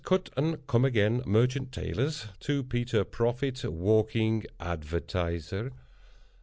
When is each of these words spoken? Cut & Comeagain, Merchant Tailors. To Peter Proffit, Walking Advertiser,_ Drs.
Cut 0.03 0.31
& 0.35 0.35
Comeagain, 0.67 1.23
Merchant 1.27 1.71
Tailors. 1.71 2.25
To 2.39 2.63
Peter 2.63 3.05
Proffit, 3.05 3.63
Walking 3.71 4.43
Advertiser,_ 4.59 5.69
Drs. 5.69 5.73